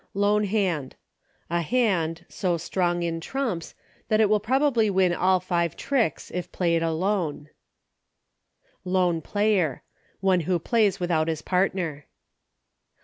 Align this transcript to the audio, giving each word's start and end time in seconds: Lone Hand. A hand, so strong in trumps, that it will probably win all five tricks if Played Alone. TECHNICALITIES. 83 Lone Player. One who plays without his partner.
Lone 0.15 0.45
Hand. 0.45 0.95
A 1.51 1.61
hand, 1.61 2.25
so 2.27 2.57
strong 2.57 3.03
in 3.03 3.19
trumps, 3.21 3.75
that 4.07 4.19
it 4.19 4.31
will 4.31 4.39
probably 4.39 4.89
win 4.89 5.13
all 5.13 5.39
five 5.39 5.75
tricks 5.77 6.31
if 6.31 6.51
Played 6.51 6.81
Alone. 6.81 7.49
TECHNICALITIES. 8.81 8.81
83 8.83 8.91
Lone 8.93 9.21
Player. 9.21 9.83
One 10.19 10.39
who 10.39 10.57
plays 10.57 10.99
without 10.99 11.27
his 11.27 11.43
partner. 11.43 12.07